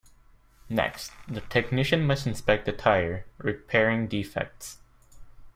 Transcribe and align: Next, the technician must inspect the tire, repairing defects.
Next, 0.67 1.11
the 1.27 1.41
technician 1.41 2.05
must 2.07 2.25
inspect 2.25 2.65
the 2.65 2.71
tire, 2.71 3.27
repairing 3.37 4.07
defects. 4.07 4.79